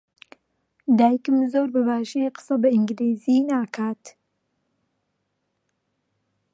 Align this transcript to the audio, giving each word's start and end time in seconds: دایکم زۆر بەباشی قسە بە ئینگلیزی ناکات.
دایکم 0.97 1.37
زۆر 1.53 1.67
بەباشی 1.73 2.31
قسە 2.35 2.55
بە 2.61 2.69
ئینگلیزی 2.73 3.37
ناکات. 3.49 4.03